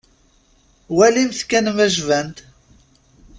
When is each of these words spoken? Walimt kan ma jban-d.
Walimt 0.95 1.39
kan 1.49 1.65
ma 1.75 1.87
jban-d. 1.95 2.37